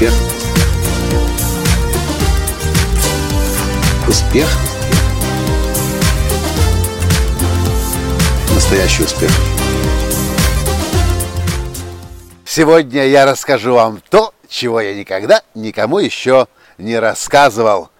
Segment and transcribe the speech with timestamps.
[0.00, 0.14] Успех.
[4.08, 4.48] Успех.
[8.54, 9.30] Настоящий успех.
[12.46, 16.46] Сегодня я расскажу вам то, чего я никогда никому еще
[16.78, 17.90] не рассказывал.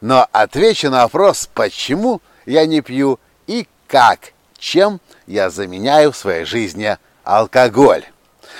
[0.00, 6.46] Но отвечу на вопрос, почему я не пью и как, чем я заменяю в своей
[6.46, 8.06] жизни алкоголь.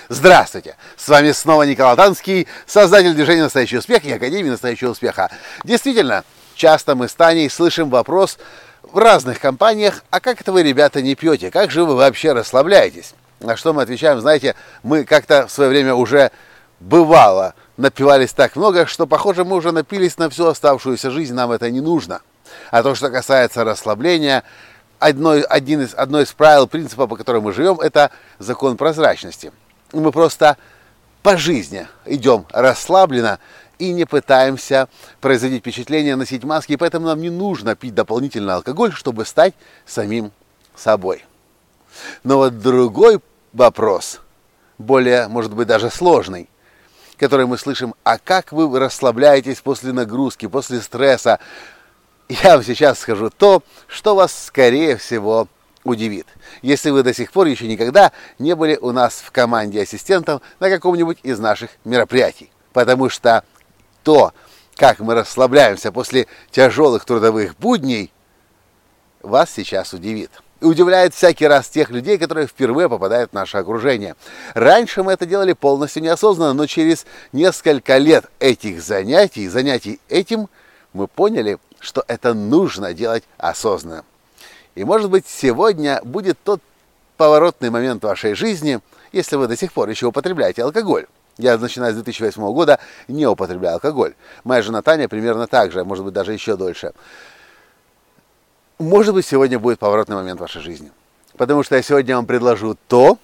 [0.09, 0.77] Здравствуйте!
[0.96, 5.30] С вами снова Николай Танский, создатель движения «Настоящий успех» и Академии «Настоящего успеха».
[5.64, 6.24] Действительно,
[6.55, 8.38] часто мы с Таней слышим вопрос
[8.83, 11.50] в разных компаниях, а как это вы, ребята, не пьете?
[11.50, 13.14] Как же вы вообще расслабляетесь?
[13.41, 16.30] На что мы отвечаем, знаете, мы как-то в свое время уже
[16.80, 21.70] бывало напивались так много, что, похоже, мы уже напились на всю оставшуюся жизнь, нам это
[21.70, 22.20] не нужно.
[22.70, 24.44] А то, что касается расслабления,
[24.98, 29.53] одно, один из, одно из правил, принципа, по которому мы живем, это закон прозрачности.
[29.92, 30.56] Мы просто
[31.22, 33.38] по жизни идем расслабленно
[33.78, 34.88] и не пытаемся
[35.20, 39.54] производить впечатление, носить маски, и поэтому нам не нужно пить дополнительно алкоголь, чтобы стать
[39.86, 40.32] самим
[40.74, 41.24] собой.
[42.24, 43.20] Но вот другой
[43.52, 44.20] вопрос,
[44.78, 46.48] более, может быть, даже сложный,
[47.18, 51.38] который мы слышим, а как вы расслабляетесь после нагрузки, после стресса,
[52.28, 55.48] я вам сейчас скажу то, что вас, скорее всего,
[55.84, 56.27] удивит.
[56.62, 60.70] Если вы до сих пор еще никогда не были у нас в команде ассистентов на
[60.70, 62.50] каком-нибудь из наших мероприятий.
[62.72, 63.44] Потому что
[64.03, 64.33] то,
[64.77, 68.12] как мы расслабляемся после тяжелых трудовых будней,
[69.20, 70.30] вас сейчас удивит.
[70.60, 74.14] И удивляет всякий раз тех людей, которые впервые попадают в наше окружение.
[74.55, 80.48] Раньше мы это делали полностью неосознанно, но через несколько лет этих занятий, занятий этим,
[80.92, 84.05] мы поняли, что это нужно делать осознанно.
[84.75, 86.61] И может быть сегодня будет тот
[87.17, 88.81] поворотный момент в вашей жизни,
[89.12, 91.06] если вы до сих пор еще употребляете алкоголь.
[91.38, 92.78] Я, начиная с 2008 года,
[93.09, 94.15] не употребляю алкоголь.
[94.44, 96.93] Моя жена Таня примерно так же, может быть, даже еще дольше.
[98.78, 100.91] Может быть, сегодня будет поворотный момент в вашей жизни.
[101.37, 103.19] Потому что я сегодня вам предложу то,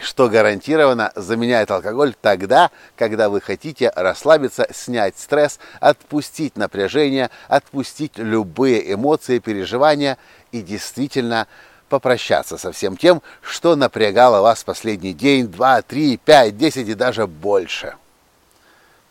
[0.00, 8.92] что гарантированно заменяет алкоголь тогда, когда вы хотите расслабиться, снять стресс, отпустить напряжение, отпустить любые
[8.92, 10.18] эмоции, переживания
[10.52, 11.46] и действительно
[11.88, 17.26] попрощаться со всем тем, что напрягало вас последний день, два, три, пять, десять и даже
[17.26, 17.94] больше.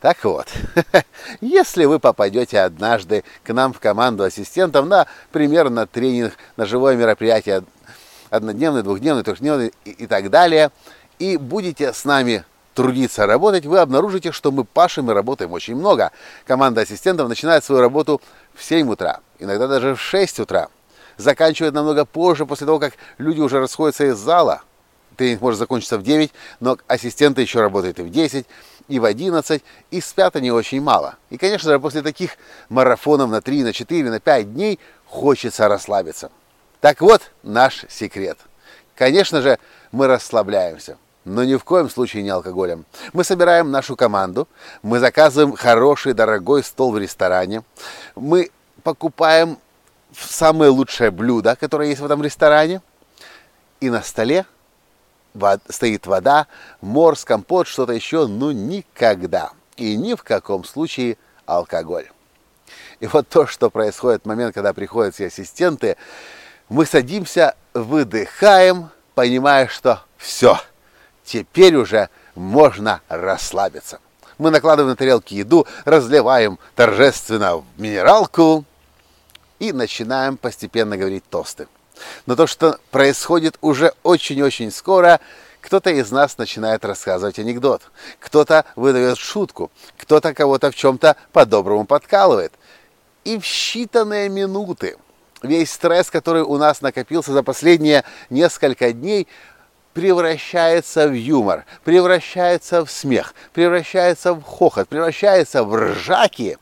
[0.01, 0.47] Так вот,
[1.39, 7.63] если вы попадете однажды к нам в команду ассистентов на, примерно тренинг, на живое мероприятие
[8.33, 10.71] однодневный, двухдневный, трехдневный и, и так далее,
[11.19, 16.11] и будете с нами трудиться, работать, вы обнаружите, что мы пашем и работаем очень много.
[16.47, 18.22] Команда ассистентов начинает свою работу
[18.55, 20.69] в 7 утра, иногда даже в 6 утра.
[21.17, 24.63] Заканчивает намного позже, после того, как люди уже расходятся из зала.
[25.16, 28.47] Тренинг может закончиться в 9, но ассистенты еще работают и в 10,
[28.88, 29.61] и в 11,
[29.91, 31.17] и спят они очень мало.
[31.29, 32.31] И, конечно же, после таких
[32.69, 36.31] марафонов на 3, на 4, на 5 дней хочется расслабиться.
[36.83, 38.38] Так вот наш секрет.
[38.94, 39.57] Конечно же,
[39.94, 42.83] мы расслабляемся, но ни в коем случае не алкоголем.
[43.13, 44.49] Мы собираем нашу команду,
[44.81, 47.63] мы заказываем хороший, дорогой стол в ресторане,
[48.17, 48.51] мы
[48.83, 49.59] покупаем
[50.13, 52.81] самое лучшее блюдо, которое есть в этом ресторане,
[53.79, 54.45] и на столе
[55.69, 56.47] стоит вода,
[56.81, 62.09] морс, компот, что-то еще, но никогда и ни в каком случае алкоголь.
[62.99, 65.95] И вот то, что происходит в момент, когда приходят все ассистенты,
[66.73, 70.59] мы садимся, выдыхаем, понимая, что все,
[71.23, 74.00] теперь уже можно расслабиться.
[74.39, 78.66] Мы накладываем на тарелки еду, разливаем торжественно минералку
[79.59, 81.67] и начинаем постепенно говорить тосты.
[82.25, 85.19] Но то, что происходит уже очень-очень скоро,
[85.61, 87.84] кто-то из нас начинает рассказывать анекдот,
[88.19, 89.69] кто-то выдает шутку,
[90.00, 92.51] кто-то кого-то в чем-то по-доброму подкалывает.
[93.25, 94.97] И в считанные минуты
[95.43, 99.28] весь стресс, который у нас накопился за последние несколько дней,
[99.93, 106.57] превращается в юмор, превращается в смех, превращается в хохот, превращается в ржаки.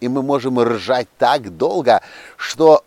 [0.00, 2.00] И мы можем ржать так долго,
[2.36, 2.84] что,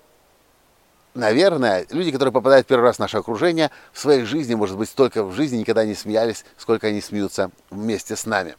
[1.14, 5.24] наверное, люди, которые попадают первый раз в наше окружение, в своей жизни, может быть, столько
[5.24, 8.56] в жизни никогда не смеялись, сколько они смеются вместе с нами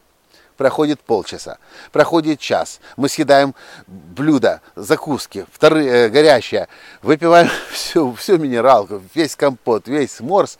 [0.59, 1.57] проходит полчаса,
[1.93, 3.55] проходит час, мы съедаем
[3.87, 6.67] блюдо, закуски, вторые, э, горячее,
[7.01, 10.59] выпиваем всю, всю минералку, весь компот, весь морс,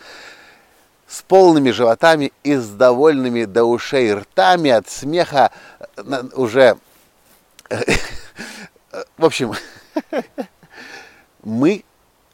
[1.06, 5.51] с полными животами и с довольными до ушей ртами от смеха
[5.98, 6.78] э, уже...
[9.18, 9.54] В общем,
[11.44, 11.84] мы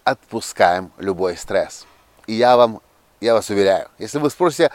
[0.04, 1.88] отпускаем любой стресс.
[2.28, 2.80] И я вам,
[3.22, 4.70] я вас уверяю, если вы спросите,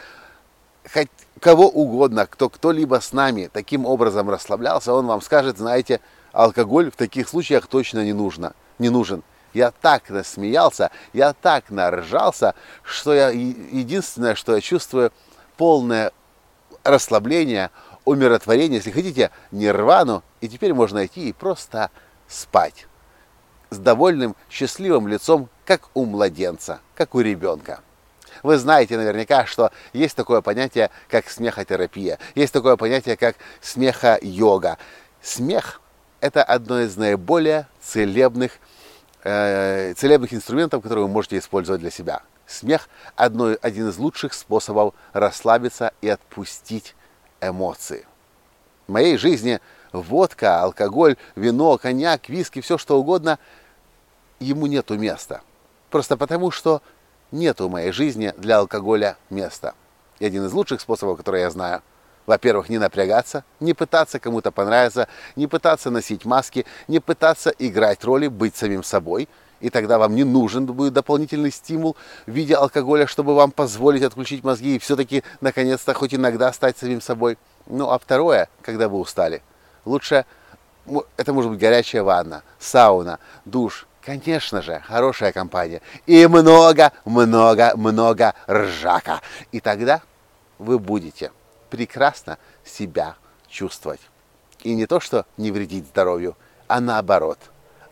[0.91, 5.99] хоть кого угодно, кто кто-либо с нами таким образом расслаблялся, он вам скажет, знаете,
[6.31, 9.23] алкоголь в таких случаях точно не нужно, не нужен.
[9.53, 15.11] Я так насмеялся, я так наржался, что я единственное, что я чувствую,
[15.57, 16.11] полное
[16.83, 17.69] расслабление,
[18.05, 21.91] умиротворение, если хотите, нирвану, и теперь можно идти и просто
[22.27, 22.87] спать
[23.69, 27.81] с довольным, счастливым лицом, как у младенца, как у ребенка.
[28.43, 34.77] Вы знаете наверняка, что есть такое понятие, как смехотерапия, есть такое понятие, как смеха-йога.
[35.21, 35.81] Смех–
[36.19, 38.53] это одно из наиболее целебных,
[39.23, 42.23] э, целебных инструментов, которые вы можете использовать для себя.
[42.47, 46.95] Смех– одно, один из лучших способов расслабиться и отпустить
[47.39, 48.07] эмоции.
[48.87, 49.59] В моей жизни
[49.91, 53.37] водка, алкоголь, вино, коньяк, виски, все что угодно,
[54.39, 55.41] ему нету места.
[55.91, 56.81] Просто потому, что
[57.31, 59.73] нет в моей жизни для алкоголя места.
[60.19, 61.81] И один из лучших способов, который я знаю,
[62.25, 68.27] во-первых, не напрягаться, не пытаться кому-то понравиться, не пытаться носить маски, не пытаться играть роли,
[68.27, 69.27] быть самим собой.
[69.59, 71.95] И тогда вам не нужен будет дополнительный стимул
[72.25, 77.01] в виде алкоголя, чтобы вам позволить отключить мозги и все-таки, наконец-то, хоть иногда стать самим
[77.01, 77.37] собой.
[77.67, 79.43] Ну, а второе, когда вы устали,
[79.85, 80.25] лучше,
[81.17, 85.81] это может быть горячая ванна, сауна, душ, Конечно же, хорошая компания.
[86.07, 89.21] И много, много, много ржака.
[89.51, 90.01] И тогда
[90.57, 91.31] вы будете
[91.69, 93.15] прекрасно себя
[93.47, 94.01] чувствовать.
[94.63, 96.35] И не то, что не вредить здоровью,
[96.67, 97.37] а наоборот,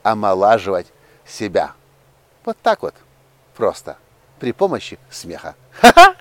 [0.01, 0.87] омолаживать
[1.25, 1.73] себя.
[2.43, 2.95] Вот так вот.
[3.55, 3.97] Просто.
[4.39, 5.55] При помощи смеха.
[5.81, 6.15] Ха-ха!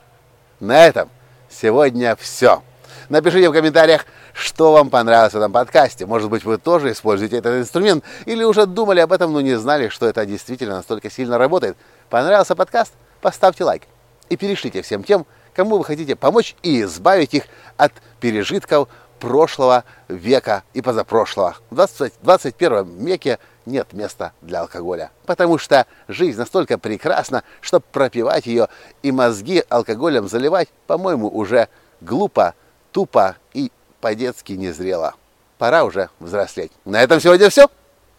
[0.60, 1.08] На этом
[1.48, 2.62] сегодня все.
[3.08, 6.04] Напишите в комментариях, что вам понравилось в этом подкасте.
[6.04, 9.88] Может быть, вы тоже используете этот инструмент или уже думали об этом, но не знали,
[9.88, 11.78] что это действительно настолько сильно работает.
[12.10, 12.92] Понравился подкаст?
[13.22, 13.84] Поставьте лайк
[14.28, 15.24] и перешлите всем тем,
[15.54, 17.44] кому вы хотите помочь и избавить их
[17.78, 18.88] от пережитков
[19.18, 21.56] прошлого века и позапрошлого.
[21.70, 28.44] В 20, 21 веке нет места для алкоголя, потому что жизнь настолько прекрасна, что пропивать
[28.44, 28.68] ее
[29.02, 31.68] и мозги алкоголем заливать, по-моему, уже
[32.02, 32.54] глупо,
[32.98, 35.14] тупо и по-детски незрело.
[35.56, 36.72] Пора уже взрослеть.
[36.84, 37.68] На этом сегодня все.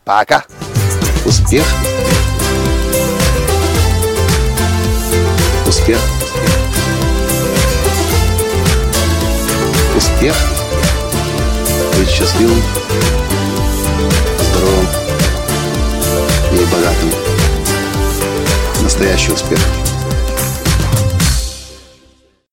[0.05, 0.45] Пока.
[1.25, 1.65] Успех.
[5.67, 5.99] Успех.
[9.97, 10.35] Успех.
[11.97, 12.63] Быть счастливым,
[14.39, 14.87] здоровым
[16.53, 17.11] и богатым.
[18.81, 19.59] Настоящий успех.